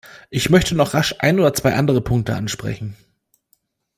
Ich 0.31 0.49
möchte 0.49 0.73
noch 0.73 0.95
rasch 0.95 1.13
ein 1.19 1.39
oder 1.39 1.53
zwei 1.53 1.75
andere 1.75 2.01
Punkte 2.01 2.33
ansprechen. 2.35 2.95